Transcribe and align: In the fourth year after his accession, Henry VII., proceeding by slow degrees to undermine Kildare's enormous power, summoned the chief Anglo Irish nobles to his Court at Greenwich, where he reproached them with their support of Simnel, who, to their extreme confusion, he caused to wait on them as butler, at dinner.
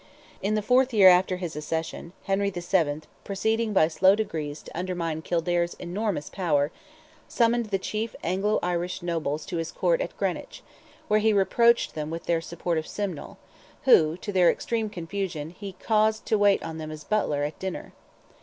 In 0.41 0.55
the 0.55 0.63
fourth 0.63 0.95
year 0.95 1.09
after 1.09 1.37
his 1.37 1.55
accession, 1.55 2.13
Henry 2.23 2.49
VII., 2.49 3.01
proceeding 3.23 3.71
by 3.71 3.87
slow 3.87 4.15
degrees 4.15 4.63
to 4.63 4.75
undermine 4.75 5.21
Kildare's 5.21 5.75
enormous 5.75 6.27
power, 6.27 6.71
summoned 7.27 7.67
the 7.67 7.77
chief 7.77 8.15
Anglo 8.23 8.57
Irish 8.63 9.03
nobles 9.03 9.45
to 9.45 9.57
his 9.57 9.71
Court 9.71 10.01
at 10.01 10.17
Greenwich, 10.17 10.63
where 11.07 11.19
he 11.19 11.31
reproached 11.33 11.93
them 11.93 12.09
with 12.09 12.23
their 12.23 12.41
support 12.41 12.79
of 12.79 12.87
Simnel, 12.87 13.37
who, 13.83 14.17
to 14.17 14.31
their 14.31 14.49
extreme 14.49 14.89
confusion, 14.89 15.51
he 15.51 15.73
caused 15.73 16.25
to 16.25 16.35
wait 16.39 16.63
on 16.63 16.79
them 16.79 16.89
as 16.89 17.03
butler, 17.03 17.43
at 17.43 17.59
dinner. 17.59 17.93